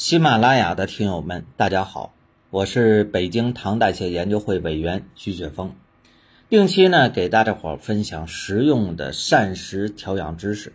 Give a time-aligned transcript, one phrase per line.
[0.00, 2.14] 喜马拉雅的听友们，大家好，
[2.48, 5.74] 我是北京糖代谢研究会委员徐雪峰，
[6.48, 10.72] 定期呢给大家伙分享实用的膳食调养知识。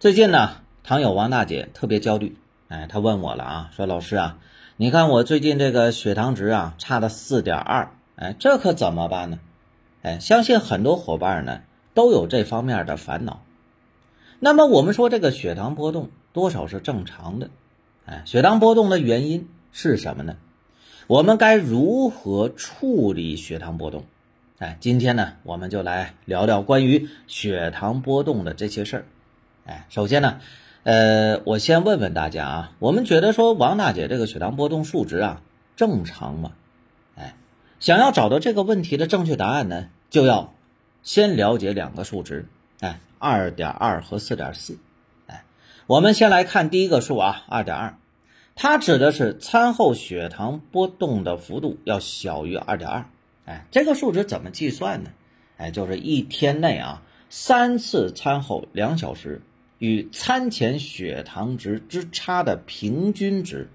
[0.00, 2.36] 最近呢，糖友王大姐特别焦虑，
[2.66, 4.38] 哎，她问我了啊，说老师啊，
[4.76, 9.38] 你看我最近这个血糖值啊差了四点二，哎，这可怎么办呢？
[10.02, 11.60] 哎，相信很多伙伴呢
[11.94, 13.44] 都有这方面的烦恼。
[14.40, 17.50] 那么我们说这个血糖波动多少是正常的。
[18.08, 20.36] 哎，血糖波动的原因是什么呢？
[21.08, 24.06] 我们该如何处理血糖波动？
[24.56, 29.04] 哎，今天呢，我们就来聊聊关于血糖波动的这些事儿。
[29.66, 30.40] 哎，首先呢，
[30.84, 35.42] 呃，我先问问大家啊，我们觉得说王大姐这个血糖波动数值啊
[35.76, 36.52] 正常吗？
[37.14, 37.34] 哎，
[37.78, 40.54] 想要找到这个问题的正确答案呢，就要
[41.02, 42.48] 先了解两个数值，
[42.80, 44.78] 哎，二点二和四点四。
[45.86, 47.96] 我们先来看第一个数啊，二点二，
[48.60, 53.04] 它指的是餐后血糖波动的幅度要小于二点二。
[53.44, 55.10] 哎，这个数值怎么计算呢？
[55.58, 59.42] 哎，就是一天内啊三次餐后两小时
[59.78, 63.70] 与餐前血糖值之差的平均值。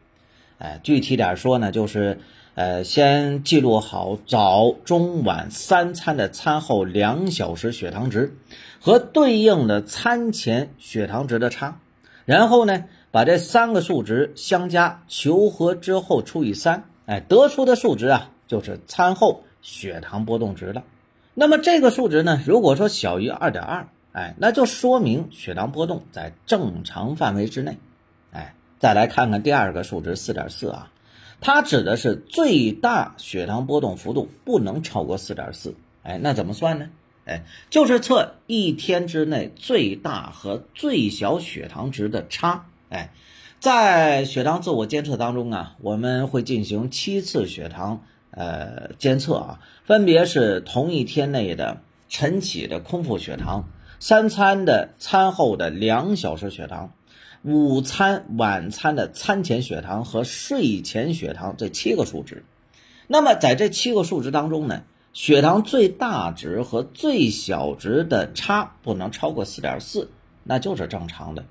[0.58, 2.20] 哎，具体点说呢，就是
[2.56, 8.36] 呃先记录好早中晚三餐的餐后两小时血糖值
[8.82, 11.80] 和对应的餐前血糖值的差。
[12.26, 20.84] 然后呢，把这三个数值相加求和之后除以三，哎，得出的数值啊，就是餐后血糖波动值了。
[21.36, 27.78] 那么这个数值呢，如果说小于二点二，哎，那就说明血糖波动在正常范围之内。
[28.32, 30.92] 哎，再来看看第二个数值四点四啊，
[31.40, 35.76] 它指的是最大血糖波动幅度不能超过四点四。
[36.02, 36.90] 哎，那怎么算呢？
[37.26, 42.66] 哎，就是测一天之内最大和最小血糖值的差。
[42.94, 43.10] 哎，
[43.60, 53.68] 在血糖自我监测当中啊，我们会进行七次血糖呃监测啊，分别是同一天内的晨起的空腹血糖、
[54.00, 56.94] 三餐的餐后的两小时血糖、
[57.42, 62.46] 午餐晚餐的餐前血糖和睡前血糖这七个数值。
[63.08, 64.84] 那么在这七个数值当中呢？
[65.14, 70.10] 血糖最大值和最小值的差不能超过四点四，
[70.44, 71.46] 那就是正常的。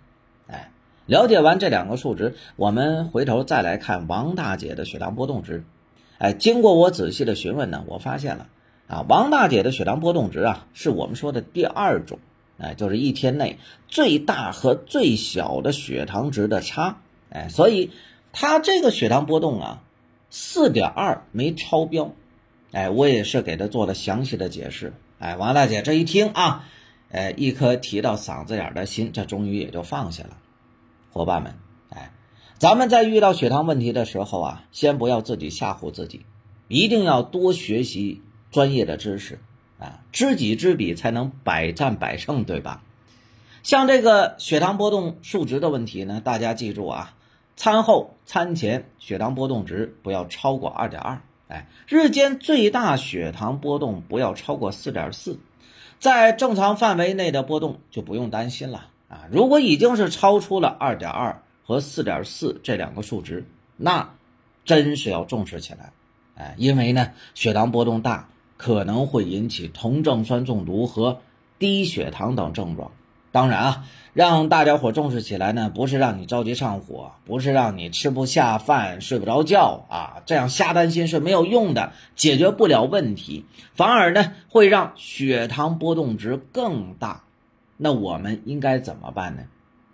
[0.49, 0.73] 哎，
[1.13, 5.63] 了解完这两个数值，我们回头再来看王大姐的血糖波动值。
[6.17, 8.49] 哎，经过我仔细的询问呢，我发现了
[8.89, 12.19] 啊，王大姐的血糖波动值啊，是我们说的第二种，
[12.57, 13.59] 哎，就是一天内
[13.89, 17.03] 最大和最小的血糖值的差。
[17.29, 17.91] 哎，所以
[18.33, 19.83] 她这个血糖波动啊，
[20.31, 22.15] 四点二没超标。
[22.71, 24.95] 哎，我也是给他做了详细的解释。
[25.19, 26.65] 哎，王大姐这一听啊，
[27.11, 30.39] 哎，一颗提到嗓子眼的心，这终于也就放下了。
[31.13, 31.55] 伙伴们，
[31.91, 32.11] 哎，
[32.59, 36.25] 咱们在遇到血糖问题的时候啊，先不要自己吓唬自己，
[36.69, 39.39] 一定要多学习专业的知识
[39.79, 42.83] 啊，知己知彼才能百战百胜，对吧？
[43.63, 47.15] 像这个血糖波动数值的问题呢，大家记住啊，
[47.57, 51.21] 餐后、餐前血糖波动值不要超过二点二。
[51.49, 55.39] 哎，日间最大血糖波动不要超过四点四，
[56.01, 59.29] 在正常范围内的波动就不用担心了啊。
[59.31, 63.47] 如果已经是超出了二点二和四点四这两个数值，
[63.77, 64.11] 那
[64.65, 65.93] 真是要重视起来。
[66.35, 71.21] 哎，因为呢，血糖波动大可能会引起酮症酸中毒和
[71.59, 72.91] 低血糖等症状。
[73.33, 87.25] 当然啊，让大家伙重视起来呢，不是让你着急上火，不是让你吃不下饭、睡不着觉啊，这样瞎担心是没有用的，解决不了问题，反而呢会让血糖波动值更大。
[87.83, 89.43] 那我们应该怎么办呢？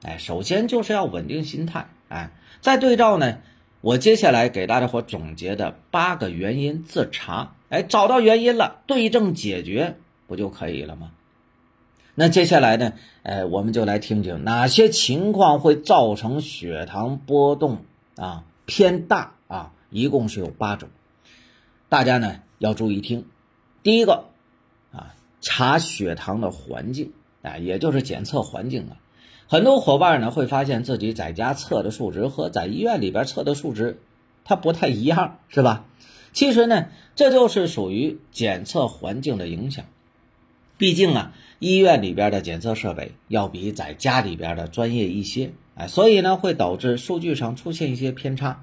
[0.03, 3.39] 哎，首先就是要稳定心态，哎，再对照呢，
[3.81, 11.13] 我接下来给大家伙总结的八个原因自查，哎，找到原因了，对症解决不就可以了吗？
[12.15, 12.93] 那接下来呢？
[13.23, 17.85] 哎，我们就来听听哪些情况会造成血糖波动
[18.17, 19.73] 啊偏大啊？
[19.89, 20.91] 一共是有八种，
[21.89, 23.25] 大家呢要注意听。
[23.83, 24.27] 第一个
[24.93, 27.13] 啊，查血糖的环境
[27.43, 28.97] 啊，也就是检测环境啊。
[29.47, 33.99] 很多伙伴呢会发现自己在家测的数值和在医院里边测的数值
[34.45, 35.85] 它不太一样，是吧？
[36.33, 36.87] 其实呢，
[37.17, 39.85] 这就是属于检测环境的影响。
[40.77, 41.33] 毕竟啊。
[41.61, 48.63] 医院里边的检测设备要比在家里边的专业一些，哎，所以呢会导致数据上出现一些偏差。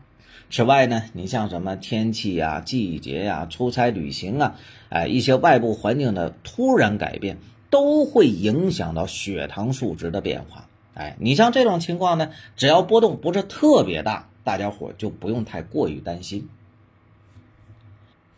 [0.49, 4.55] 此外呢，你像什么天气呀、季节呀、出差旅行啊，
[4.87, 7.37] 哎，一些外部环境的突然改变，
[7.75, 10.69] 都会影响到血糖数值的变化。
[10.93, 16.47] 哎，你像这种情况呢，只要波动不是特别大，大家伙就不用太过于担心。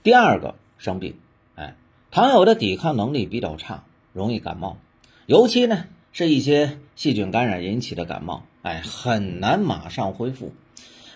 [0.01, 1.13] 第二个生病，
[1.53, 1.75] 哎，
[2.09, 4.77] 糖友的抵抗能力比较差，容易感冒，
[5.27, 10.51] 尤其呢是一些细菌感染引起的感冒，哎，很难马上恢复。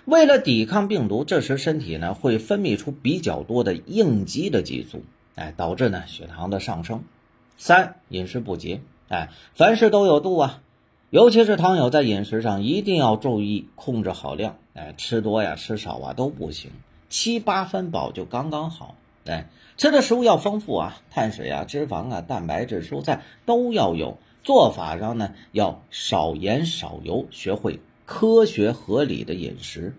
[0.05, 5.03] 为了抵抗病毒，这时身体呢会分泌出比较多的应激的激素，
[5.33, 7.03] 哎，导致呢血糖的上升。
[7.63, 10.63] 三、饮食不节，哎，凡事都有度啊，
[11.11, 16.71] 尤其是糖友在饮食上一定要注意控制好量，哎，吃多呀吃少啊都不行。
[17.07, 18.95] 七八分饱就刚刚好，
[19.27, 19.47] 哎，
[19.77, 24.17] 吃的食物要丰富啊，碳水啊、脂肪啊、蛋白质、蔬菜都要有。
[24.43, 29.95] 做法上呢，要少盐少油，学会科学合理的饮食。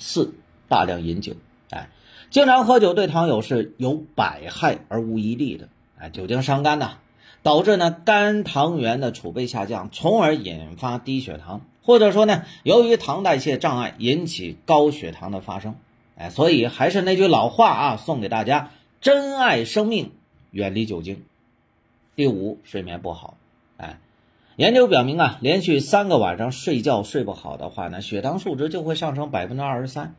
[0.00, 0.34] 四，
[0.66, 1.34] 大量饮酒，
[1.70, 1.90] 哎，
[2.30, 5.68] 经常喝酒对糖友是有百害而无一利的，
[5.98, 6.98] 哎，酒精伤肝呐，
[7.42, 15.74] 导致呢肝糖原的储备下降，从而引发低血糖，或者说呢，由于糖代谢障碍引起高血糖的发生。
[16.16, 20.12] 哎，所以还是那句老话啊，送给大家：珍爱生命，
[20.50, 21.22] 远离酒精。
[22.16, 23.36] 第五，睡眠不好。
[23.76, 23.98] 哎，
[24.56, 30.14] 研究表明啊，连续三个晚上睡觉睡不好的话呢，血糖数值就会上升百分之二十三。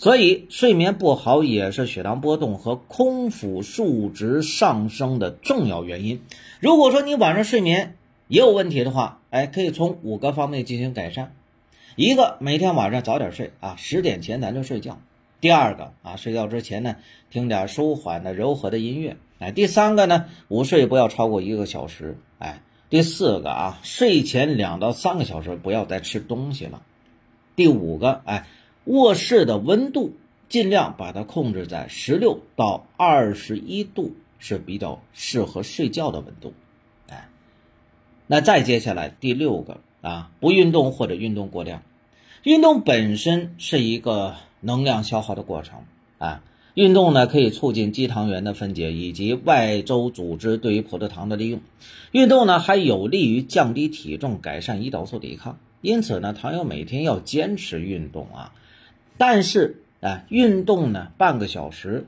[0.00, 6.22] 所以睡眠不好也是血糖波动和空腹数值上升的重要原因。
[6.58, 11.34] 如果说你晚上睡眠也有问题的话，哎，可以从五个方面进行改善。
[11.96, 14.98] 一个，每天晚上早点睡啊，十点前咱就睡觉。
[15.38, 16.96] 第二个啊，睡觉之前呢，
[17.30, 19.18] 听点舒缓的、柔和的音乐。
[19.38, 22.16] 哎，第三个呢，午睡不要超过一个小时。
[22.38, 26.80] 哎，第四个啊，睡前两到三个小时不要再吃东西了。
[27.54, 28.46] 第五个，哎，
[28.84, 30.14] 卧室的温度
[30.48, 36.52] 尽量把它控制在十六到二十一度是比较适合睡觉的温度。
[37.08, 37.28] 哎，
[38.26, 41.82] 那再接下来第六个啊，不运动或者运动过量。
[42.42, 44.36] 运动本身是一个。
[44.62, 45.84] 能量消耗的过程
[46.18, 46.42] 啊，
[46.74, 51.62] 运动呢可以促进肌糖原的分解以及外周组织对于葡萄糖的利用。
[52.12, 55.58] 运动呢还有利于降低体重，改善胰岛素抵抗。
[55.80, 58.52] 因此呢，糖友每天要坚持运动啊。
[59.22, 62.06] 但是啊，运动呢半个小时，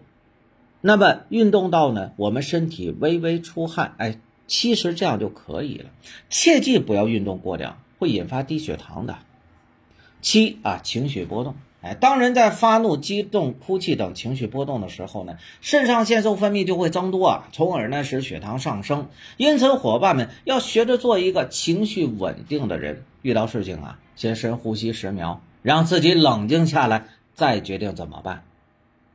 [0.80, 5.90] 那么运动到呢我们身体微微出汗，哎，其实这样就可以了。
[6.30, 9.18] 切记不要运动过量，会引发低血糖的。
[10.22, 11.54] 七啊，情绪波动。
[11.82, 19.10] 哎，当人在发怒、激动、哭泣等情绪波动的时候呢，肾上腺素分泌就会增多啊，从而呢使血糖上升。
[19.36, 23.04] 因此，伙伴们要学着做一个情绪稳定的人。
[23.20, 28.44] 遇到事情啊，先深呼吸十秒，让自己冷静下来，再决定怎么办。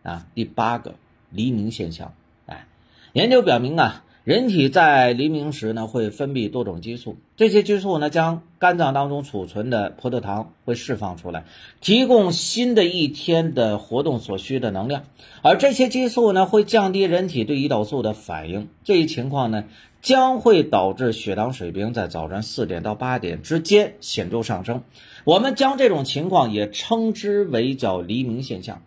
[0.03, 0.95] 啊，第八个
[1.29, 2.13] 黎明现象。
[2.45, 2.65] 哎，
[3.13, 4.03] 研究表明啊。
[4.27, 11.45] 人体在黎明时呢，会分泌多种激素，这些激素呢，将肝脏当中储存的葡萄糖会释放出来，
[11.79, 15.03] 提供新的一天的活动所需的能量。
[15.43, 19.63] 而这些激素呢，会降低人体对胰岛素的反应，这一情况呢，
[20.01, 24.83] 将会导致血糖水平在早晨四点到八点之间显著上升。
[25.23, 28.81] 我们将这种情况也称之为叫黎明现象。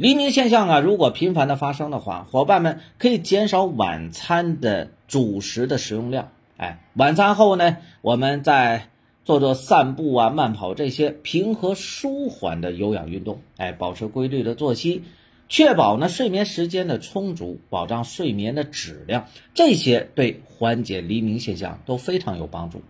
[0.00, 6.30] 黎明现象啊，如果频繁的发生的话，伙伴们可以减少晚餐的主食的食用量。
[6.56, 8.88] 哎，晚餐后呢，我们再
[9.26, 13.42] 做做散步啊、慢跑这些平和舒缓的有氧运动。
[13.58, 15.02] 哎，保持规律的作息，
[15.50, 22.80] 确保呢睡眠时间的充足，保障睡眠的质量，这些对缓解黎明现象都非常有帮助。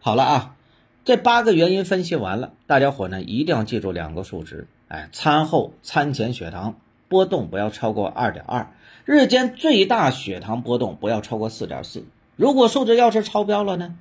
[0.00, 0.56] 好了啊，
[1.04, 4.66] 这八个原因分析完了，大家伙呢一定要记住两个数值。
[4.88, 8.72] 哎，餐后、餐前血糖波动不要超过二点二，
[9.04, 12.04] 日间最大血糖波动不要超过四点四。
[12.36, 13.96] 如果数值要是超标了呢，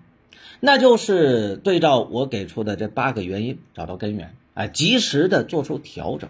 [0.59, 6.29] 那就是对照我给出的这八个原因找到根源，哎，及时的做出调整。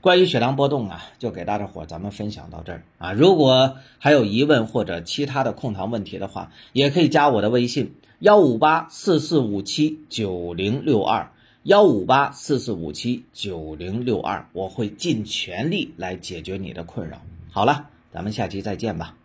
[0.00, 3.12] 关于血糖波动啊，就给大家伙咱们分享到这儿啊。
[3.12, 11.32] 如果还有疑问或者其他的控糖问题的话，也可以加我的微信幺五八四四五七九零六二。
[11.68, 17.20] 幺五八四四五七九零六二，我会尽全力来解决你的困扰。
[17.50, 19.17] 好了，咱们下期再见吧。